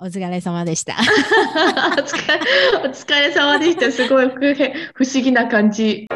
[0.00, 0.94] お疲れ様でした。
[0.94, 0.96] お
[2.02, 2.40] 疲れ
[2.88, 3.90] お疲れ様でした。
[3.90, 4.54] すごい不
[4.94, 6.06] 不思議な感じ。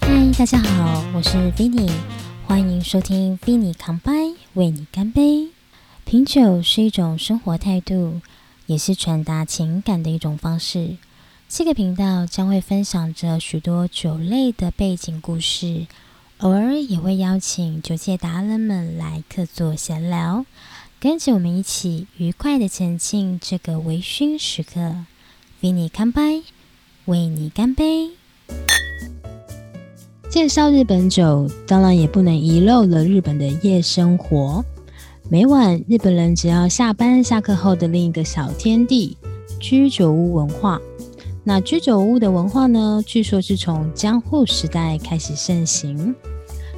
[0.00, 1.90] 嗨，大家好，我是 Vinny，
[2.46, 5.48] 欢迎收听 Vinny 扛杯，为你干杯。
[6.06, 8.20] 品酒是一种生活态度，
[8.66, 10.96] 也是传达情感的一种方式。
[11.52, 15.88] 这个频道将会分享着许多酒类的背景故事，
[16.38, 20.46] 偶尔也会邀请酒界达人们来客座闲聊，
[21.00, 24.94] 跟着我们一起愉快的前进这个微醺时刻。
[25.60, 26.44] Vinny 干杯，
[27.06, 28.10] 为你干杯。
[30.30, 34.64] 介绍日本酒，当然也不能遗漏了日本的夜生活。
[35.28, 39.16] 每晚，日本人只要下班下课后的另一个小天地——
[39.58, 40.80] 居酒屋文化。
[41.42, 43.02] 那居酒屋的文化呢？
[43.06, 46.14] 据说是从江户时代开始盛行，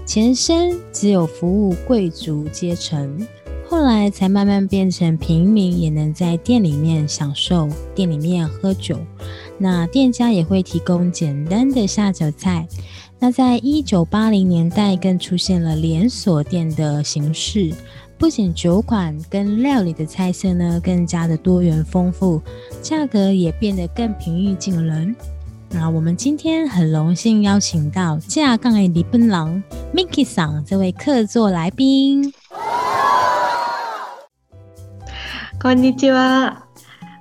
[0.06, 3.26] 前身只有服务贵族阶层，
[3.68, 8.96] 后来才慢慢变成平民也能在店里面享受店里面喝酒。
[9.58, 12.66] 那店家也会提供简单的下酒菜。
[13.18, 17.72] 那在一九八零年代，更出现了连锁店的形式，
[18.21, 22.41] 不仅酒馆跟料理的菜色呢更加的多元丰富，
[22.81, 25.15] 价格也变得更平易近人。
[25.69, 29.61] 那我们今天很荣幸邀请到架杠的李本郎
[29.93, 32.33] Miki 桑这位客座来宾。
[35.59, 36.63] こんにちは。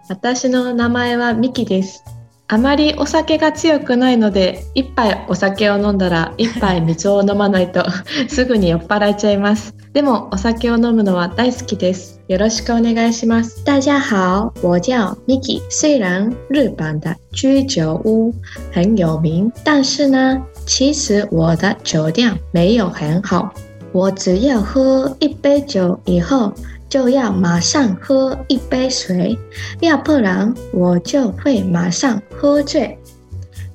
[0.09, 2.05] 私の名前はミキです。
[2.49, 7.85] あまりお酒が強くないので、一杯お酒を飲んだら一杯水を飲まないと
[8.29, 9.75] すぐに酔っ払っちゃいます。
[9.93, 12.21] でもお酒を飲むのは大好きです。
[12.29, 13.65] よろしくお願いします。
[13.65, 15.63] 大家好，我叫 Miki。
[15.71, 18.35] 虽然日本的居酒屋
[18.73, 23.53] 很有名，但是呢，其实我的酒量没有很好。
[23.93, 26.53] 我只要喝一杯酒以后，
[26.91, 29.39] 就要马上喝一杯水，
[29.81, 32.99] 要不然我就会马上喝醉。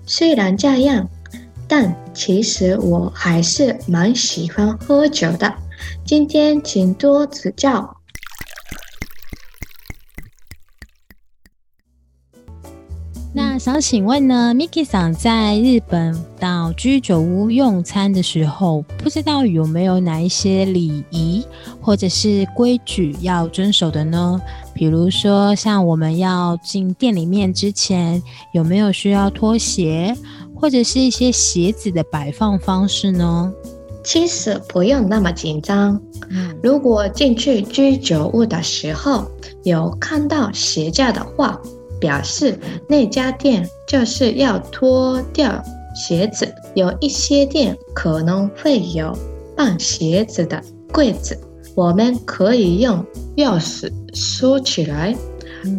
[0.06, 1.08] 虽然这样，
[1.68, 5.52] 但其实我还是蛮喜欢喝酒的。
[6.05, 7.97] 今天请多指教。
[13.35, 21.47] 那想请问呢，Miki 桑在日本到居酒屋用餐的时候，不知道有没有哪一些礼仪
[21.83, 24.41] 或者是规矩要遵守的呢？
[24.73, 28.23] 比如说，像我们要进店里面之前，
[28.55, 30.17] 有没有需要脱鞋，
[30.55, 33.53] 或者是一些鞋子的摆放方式呢？
[34.07, 36.01] 其实不用那么紧张。
[36.31, 39.27] 嗯，如果进去居酒屋的时候
[39.65, 41.61] 有看到鞋架的话，
[42.01, 42.57] 表示
[42.89, 45.61] 那家店就是要脱掉
[45.95, 46.55] 鞋子。
[46.75, 49.13] 有一些店可能会有
[49.57, 50.63] 放鞋子的
[50.93, 51.37] 柜子，
[51.75, 53.05] 我们可以用
[53.37, 55.17] 钥匙收起来。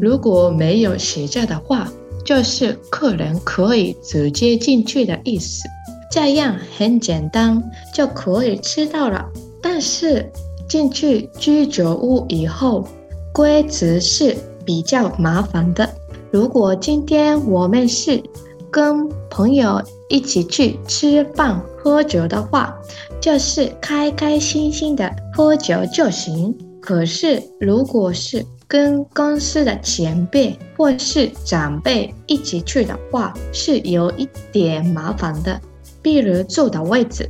[0.01, 1.89] 如果没有鞋架的话，
[2.25, 5.63] 就是客人可以直接进去的意思。
[6.09, 7.61] 这样很简单
[7.93, 9.25] 就可以吃到了。
[9.61, 10.31] 但是
[10.67, 12.87] 进去居酒屋以后，
[13.33, 14.35] 规则是
[14.65, 15.89] 比较麻烦的。
[16.31, 18.21] 如果今天我们是
[18.69, 22.77] 跟朋友一起去吃饭喝酒的话，
[23.19, 26.55] 就是开开心心的喝酒就行。
[26.81, 35.59] 可是如果是跟公司的前辈或是长辈一起去的话，是有一点麻烦的。
[36.07, 37.29] 比如坐的位置，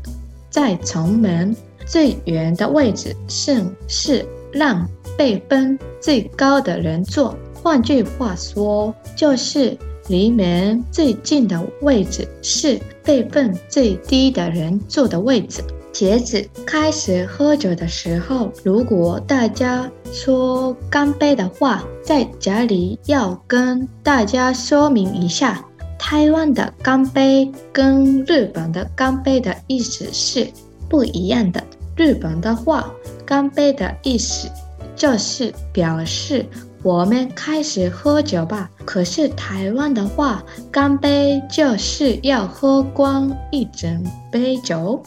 [0.51, 1.55] 在城门
[1.87, 7.35] 最远的位置是是让辈分最高的人坐。
[7.55, 9.75] 换句话说，就是
[10.09, 15.63] 离门最近的位置是辈分最低的人坐的位置。
[15.91, 25.65] 接着开始喝酒的时候，如果大家说干杯的话，在这里要跟大家说明一下，
[25.99, 30.47] 台湾的干杯跟日本的干杯的意思是
[30.87, 31.63] 不一样的。
[31.95, 32.89] 日本的话，
[33.25, 34.47] 干杯的意思
[34.95, 36.45] 就是表示
[36.83, 38.69] 我们开始喝酒吧。
[38.85, 45.01] 可是台湾的话，干杯就是要喝光一整杯酒。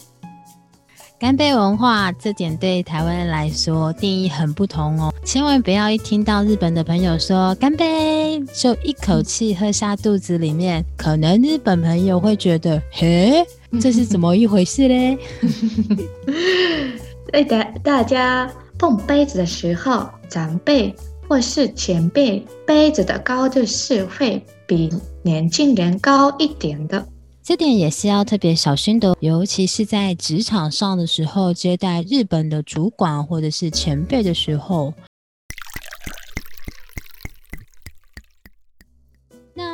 [1.21, 13.45] 干杯文化这点对台湾人来说定义很不同哦，千万不要一听到日本的朋友说干杯，就一口气喝下肚子里面，可能日本朋友会觉得，嘿，
[13.79, 15.19] 这是怎么一回事嘞？
[17.31, 20.95] 对的，大家碰杯子的时候，长辈
[21.29, 24.91] 或是前辈杯子的高度是会比
[25.23, 27.07] 年轻人高一点的。
[27.51, 34.95] 这点也是要特别小心的，尤其是在职场上的时候，接待日本的主管或者是前辈的时候。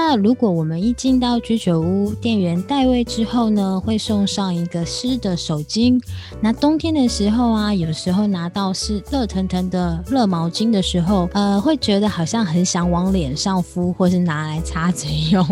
[0.09, 6.01] 那如果我们一进到居酒屋，店员带位之后呢，会送上一个湿的手巾。
[6.41, 15.45] 那冬天的时候啊，有时候拿到是热腾腾的热毛巾的时候，呃，会觉得好像很想往脸上敷，或是拿来擦嘴用。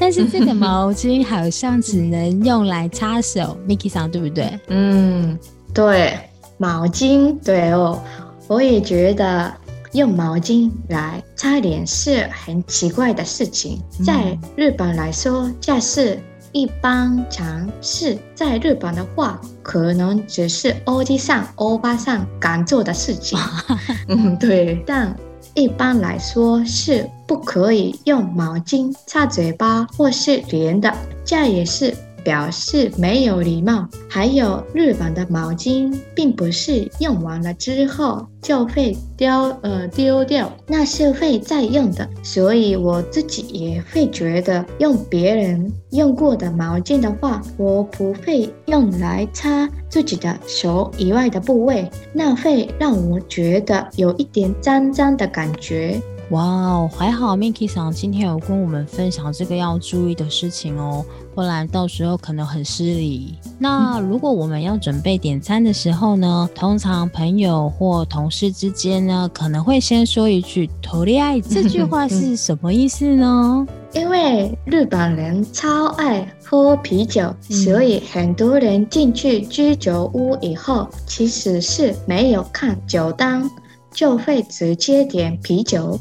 [0.00, 4.58] 但是这个毛巾好像只能用来擦手，Miki 桑对不对？
[4.68, 5.38] 嗯，
[5.74, 6.18] 对，
[6.56, 8.02] 毛巾，对哦，
[8.48, 9.52] 我也觉得。
[9.92, 16.18] 用毛巾来擦脸是很奇怪的事情，在日本来说，这是
[16.52, 18.16] 一般常识。
[18.34, 23.38] 在日本的话，可能只是欧弟上、欧巴上敢做的事情。
[24.08, 24.82] 嗯，对。
[24.86, 25.14] 但
[25.54, 30.90] 一般来说是不可以用毛巾擦嘴巴或是脸的，
[31.24, 31.94] 这也是。
[32.24, 33.88] 表示没有礼貌。
[34.08, 39.30] 还有日本的毛巾，并不是用完了之后就会丢
[39.62, 42.08] 呃丢掉，那是会再用的。
[42.22, 55.98] 所以我自己也会觉得，用别人用过的毛巾的话，我不会用来擦自己的手以外的部位，那会让我觉得有一点脏脏的感觉。
[56.32, 63.34] 哇哦，还好 Miki 桑今天有跟我们分享这个要注意的事情哦，不然到时候可能很失礼。
[63.58, 73.66] 那如果我们要准备点餐的时候呢，通常朋友或同事之间呢，可能会先说一句“托利爱”，这句话是什么意思呢？
[73.92, 83.46] 因为日本人超爱喝啤酒，所以很多人进去居酒屋以后，其实是没有看酒单。
[83.92, 85.98] 就会直接点啤酒，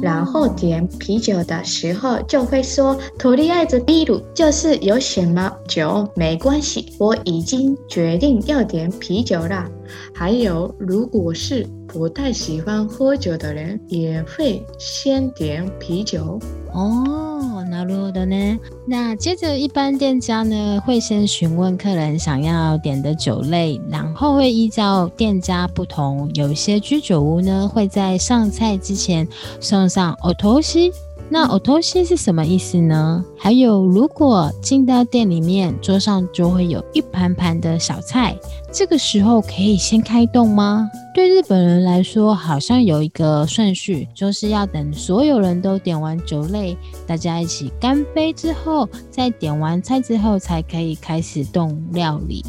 [0.00, 9.68] 然后点啤酒的时候就会说“托利爱子啤鲁”，就是有什么酒没关系，我已经决定要点啤酒了。
[10.14, 16.38] 还有，如果是不太喜欢喝酒的人，也会先点啤酒。
[16.72, 18.58] 哦，那如的呢？
[18.86, 29.26] 那接着，一般店家呢会先询问客人想要点的酒类，然后会依照店家不同，有些居酒屋呢会在上菜之前
[29.58, 30.92] 送上奥托西。
[30.92, 31.09] 那奥
[31.58, 33.24] 托西是什么意思呢？
[33.38, 38.36] 还有，如果进到店里面，桌上就会有一盘盘的小菜，
[38.72, 40.90] 这个时候可以先开动吗？
[41.14, 52.44] 对日本人来说，好像有一个顺序，就是要等所有人都点完酒类，大家一起干杯之后，再点完菜之后，才可以开始动料理。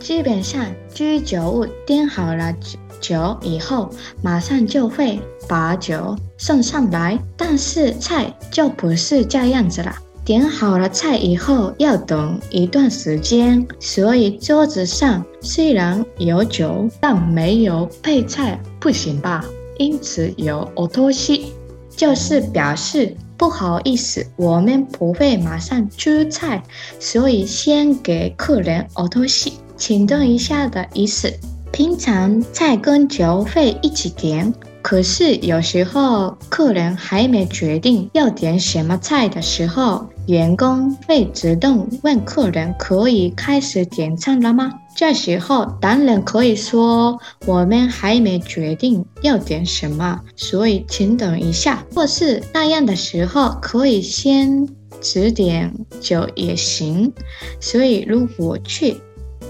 [0.00, 0.64] 基本上，
[0.94, 2.52] 居酒屋点好了
[3.00, 3.36] 酒。
[3.42, 3.90] 以后
[4.22, 9.94] 马上就会把酒送上来，但是菜就不是这样子了。
[10.24, 19.44] 点好了菜以后要等一段时间，所以桌子上虽然有酒，但没有配菜，不行吧？
[19.78, 21.52] 因此有 o t o s i
[21.96, 26.60] 就是表示不好意思，我们不会马上出菜，
[26.98, 31.32] 所以先给客人熬东西请等一下的意思。
[31.70, 34.52] 平常菜跟酒会一起点，
[34.88, 54.66] 可是有时候客人还没决定要点什么菜的时候，员工会自动问客人：“可以开始点餐了吗？”这时候当然可以说：“我们还没决定要点什么，所以请等一下。”或是那样的时候，可以先
[55.02, 57.12] 只点酒也行。
[57.60, 58.96] 所以如果去。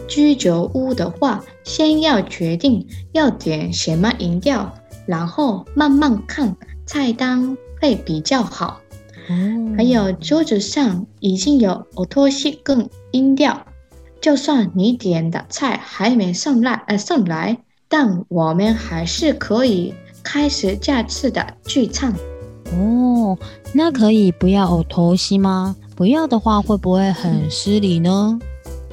[0.07, 4.75] 居酒屋的话，先要决定要点什么饮料，
[5.09, 8.79] 然后慢慢看菜单会比较好。
[9.77, 13.59] 还有桌子上已经有奥托西跟音调，
[14.21, 22.13] 就算你点的菜还没上来，呃，上来，但我们还是可以开始下次的聚餐。
[22.73, 23.39] 哦，
[23.73, 25.75] 那可以不要奥托西吗？
[25.97, 28.39] 不要的话，会不会很失礼呢？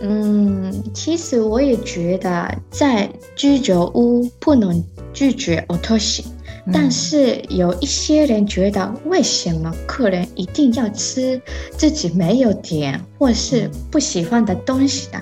[0.01, 4.83] 嗯，其实我也觉得在居酒屋不能
[5.15, 6.25] 拒绝 o t o s i
[6.71, 11.41] 但是有一些人觉得，为什么客人一定要吃
[11.77, 15.21] 自己没有点或是不喜欢的东西呢？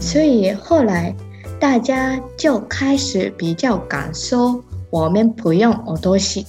[0.00, 1.14] 所以后来
[1.60, 6.46] 大家就开始比较敢说，我们不用 o t o s i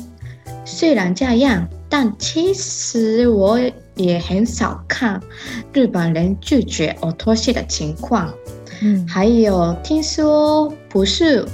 [0.66, 3.58] 虽然这样，但其实我。
[3.96, 5.22] 也很少看
[5.74, 8.34] 日本人拒绝 o t o s i 的情况，
[8.82, 11.46] 嗯，还有听说不是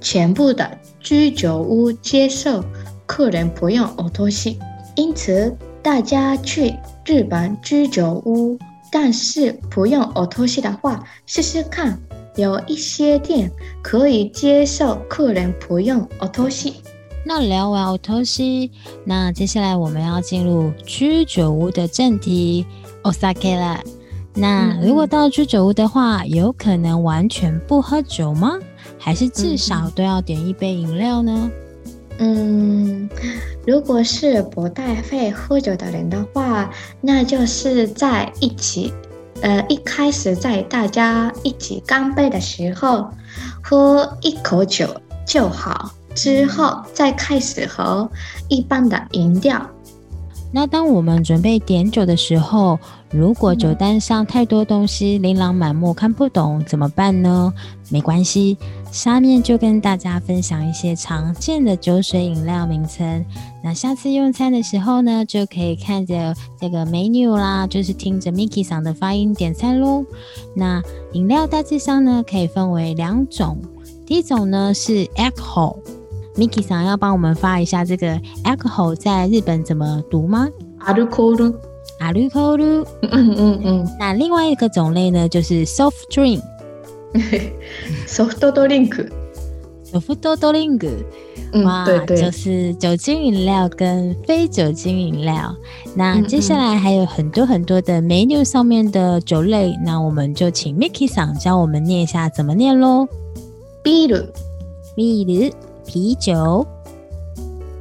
[0.00, 2.64] 全部的居酒屋接受
[3.06, 4.58] 客人不用 o o s i
[4.96, 6.74] 因此大家去
[7.04, 8.58] 日本居酒屋
[8.90, 11.98] 但是不用 o t o s 的话，试试看，
[12.36, 13.50] 有一些店
[13.82, 16.72] 可以接受客人不用 o t o s
[17.24, 18.42] 那聊完 o t o s
[19.04, 22.64] 那接下来我们要进入居酒屋的正题
[23.02, 23.80] Osaka 了。
[24.34, 28.58] 那如果到居酒屋的话，有可能完全不喝酒吗？
[28.96, 31.50] 还是至少都要点一杯饮料呢？
[32.18, 33.08] 嗯，
[33.66, 38.92] 如果是不太会喝酒的人的话，那就是在一起，
[39.40, 43.08] 呃，一开始在大家一起干杯的时候，
[43.62, 44.88] 喝一口酒
[45.24, 48.10] 就好，之后再开始喝
[48.48, 49.64] 一般的饮料。
[50.50, 52.78] 那当我们准备点酒的时候，
[53.10, 57.52] 如果酒单上太多东西，琳琅满目看不懂怎么办呢？
[57.90, 58.56] 没关系，
[58.90, 63.24] 下面就跟大家分享一些常见的酒水饮料名称。
[63.62, 70.04] 那下次用餐的时候呢，就可以看着这个 menu 啦，就是听着 Miki 嗓的发音点餐喽。
[70.54, 73.58] 那饮料大致上呢，可以分为两种，
[74.06, 75.76] 第一种呢是 alcohol。
[76.37, 80.49] Miki 想要帮我们发一下这个 alcohol 在日本怎么读吗？
[80.79, 81.55] アルコール。
[81.99, 82.85] アルコール。
[83.01, 83.87] 嗯嗯嗯。
[83.99, 86.41] 那另外一个种类呢，就是 soft drink。
[88.07, 89.11] ソフトドリンク。
[89.85, 91.05] ソフトドリンク。
[91.63, 95.55] 哇，对对，就是酒精饮料跟非酒精饮料。
[95.95, 103.07] 那接下来还有很多很多的 menu 上面的酒类，那我们就请 Miki 想教我们念一下怎么念喽。
[103.83, 104.33] ビール。
[104.97, 105.53] ビール。
[105.87, 106.65] 啤酒，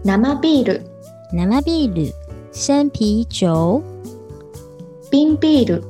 [0.04, 0.82] 生ビール，
[1.32, 2.12] 生ビール，
[2.52, 3.82] 生啤酒，
[5.10, 5.82] 冰ビール，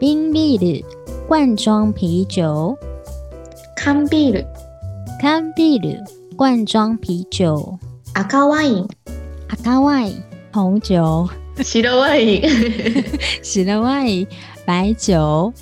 [0.00, 0.84] 冰ビール，
[1.28, 2.76] 罐装啤酒，
[3.76, 4.46] 缶ビール，
[5.20, 6.04] 缶ビール，
[6.36, 7.78] 罐装啤酒，
[8.14, 8.88] 赤ワイン，
[9.48, 11.28] 赤ワイン，红酒，
[11.62, 12.42] 白ワイン，
[13.42, 14.28] 白ワイン，
[14.66, 15.52] 白酒，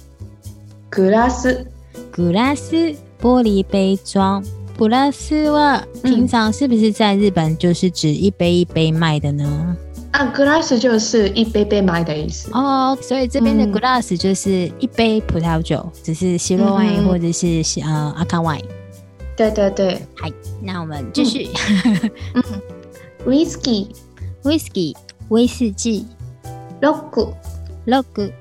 [0.90, 1.66] グラス，
[2.12, 4.42] グラス，玻璃杯装。
[4.77, 9.75] 普拉斯は，平常是不是在日本就是指一杯一杯卖的呢？
[10.11, 12.51] 啊，glass 就是一杯杯卖的意思。
[12.53, 18.61] 哦，所以这边的 glass 就是一杯葡萄酒，只是 zero wine 或者是呃阿卡 wine。
[19.35, 20.29] 对对对，好，
[20.61, 21.49] 那我们继续。
[22.35, 22.43] 嗯，
[23.25, 24.95] whisky，whisky，
[25.29, 26.05] 威士忌
[26.81, 28.31] ，log，log。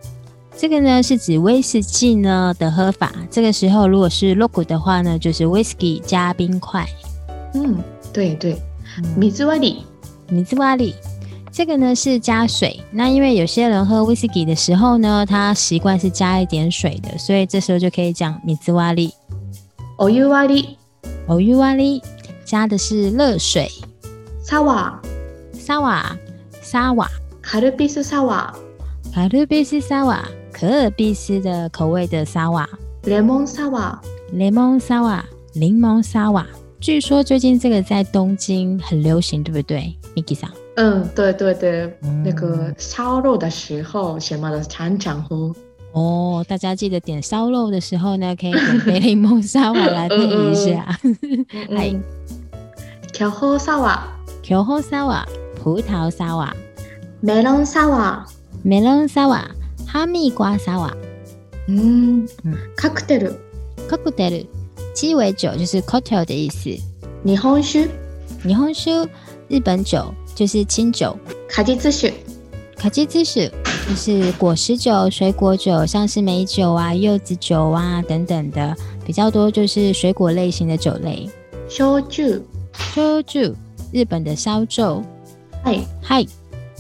[0.59, 3.13] 这个呢是指威士忌呢的喝法。
[3.31, 6.87] 这个时候如果是 logo 的话呢，就是 whisky 加冰块。
[7.55, 7.77] 嗯，
[8.13, 8.57] 对对。
[9.15, 9.85] 米兹瓦里，
[10.31, 10.95] 米兹瓦里，
[11.53, 12.81] 这个呢是加水。
[12.91, 19.13] 那因为有些人喝威士忌的时候呢，他习惯是加一点水的，所以这时候就可以讲米兹瓦里。
[19.97, 20.79] 欧尤瓦里，
[21.27, 22.03] 欧尤瓦里，
[22.47, 23.71] 加的是热水。
[24.43, 24.99] 沙瓦，
[25.53, 26.17] 沙瓦，
[26.63, 27.07] 沙瓦。
[27.43, 28.55] 卡ル比斯沙瓦，
[29.13, 30.27] 卡ル比斯沙瓦。
[30.59, 32.67] 可尔必斯的口味的沙瓦
[33.03, 34.01] ，lemon 沙瓦
[34.33, 35.23] ，lemon 沙瓦，
[35.53, 36.47] 柠檬沙瓦。
[36.81, 40.51] 据说最近这个在东京很流行，对不对，Miki 桑？
[40.77, 41.95] 嗯，对对对，
[42.25, 45.55] 那个烧肉的时候什么的常常喝。
[45.93, 50.99] 哦，大家记得点烧肉的时候呢，可以点杯柠檬沙瓦来配一下。
[51.77, 51.95] 哎，
[53.13, 54.09] 调喝沙瓦，
[54.41, 55.23] 调喝沙瓦，
[55.63, 56.57] 葡萄沙瓦
[57.23, 58.25] ，melon 沙瓦
[58.65, 59.47] ，melon 沙瓦。
[59.87, 60.95] 哈密瓜沙瓦，
[61.69, 64.47] 嗯嗯，cocktail，cocktail，
[64.95, 66.71] 鸡尾酒就是 cocktail 的意思。
[67.25, 67.81] 日本酒，
[68.43, 69.09] 日本酒，
[69.49, 70.15] 日本酒。
[70.37, 71.17] 就是清酒。
[71.49, 72.11] 卡吉子酒，
[72.77, 73.51] 卡吉子酒。
[73.89, 78.77] 就是果实酒、水果酒，像是美酒啊、柚子酒啊等等的，
[79.07, 81.27] 比较多就是水果类型的酒类。
[81.71, 82.23] 烧酒，
[82.75, 83.55] 烧酒，
[83.93, 85.03] 日本的烧酒。
[85.65, 86.27] 嗨嗨。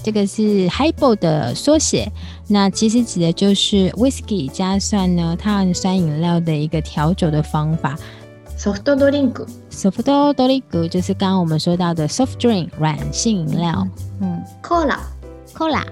[0.03, 2.13] 这个是 Highball 的缩写，
[2.49, 7.97] 那其实指的就是 Whisky 加蒜呢，碳酸饮料的一个调酒的方法。
[8.59, 10.03] Soft drink，Soft
[10.35, 13.87] drink 就是刚刚我们说到的 soft drink 软性饮料。
[14.21, 15.85] 嗯，Cola，Cola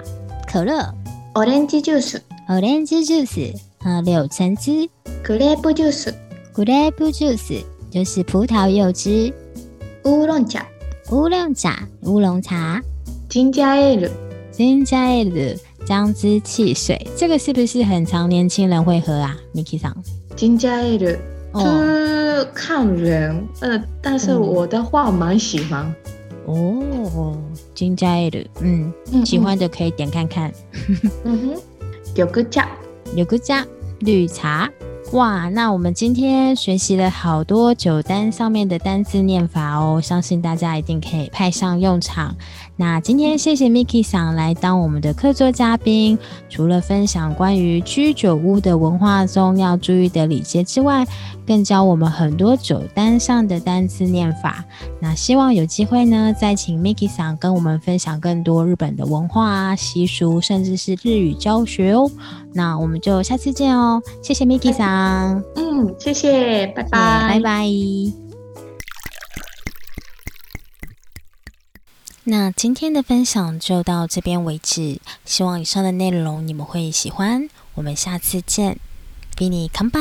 [0.47, 0.95] 可乐
[1.35, 4.89] ，Orange juice，Orange juice 啊柳橙汁
[5.23, 9.35] ，Grape juice，Grape juice 就是葡萄柚汁。
[10.05, 10.67] 乌龙茶，
[11.11, 12.81] 乌龙茶，乌龙茶。
[13.29, 14.09] 金加艾鲁，
[14.51, 15.33] 金加艾鲁
[15.85, 19.95] 姜汁汽水，这个是不是很常年轻人会喝啊？Miki 桑，
[20.35, 21.07] 金加艾鲁，
[21.61, 25.95] 是看人，呃，但是我的话蛮喜欢。
[26.47, 27.37] 哦，
[27.75, 28.93] 金加艾鲁，嗯，
[29.27, 30.51] 喜欢的可以点看看。
[31.25, 31.61] 嗯哼，
[32.15, 32.67] 有个加，
[33.15, 33.67] 有个加
[34.01, 34.71] 绿茶，
[35.13, 42.35] 哇，那我们今天学习了好多酒单上面的单字念法哦，相信大家一定可以派上用场。
[42.77, 46.19] 那今天谢谢 Miki 桑来当我们的客座嘉宾，
[46.51, 51.07] 除了分享关于居酒屋的文化中要注意的礼节之外，
[51.47, 54.65] 更教我们很多酒单上的单字念法。
[55.01, 62.11] 那希望有机会呢，再请 Miki 桑跟我们分享更多日本的文化习俗，甚至是日语教学哦。
[62.53, 65.41] 那我们就下次见哦，谢谢 Miki 桑。
[65.55, 68.24] 嗯，谢谢，拜拜，拜拜。
[72.27, 77.51] 那今天的分享就到这边为止，希望以上的内容你们会喜欢。
[77.75, 78.79] 我们下次见，
[79.37, 80.01] 比你康拜。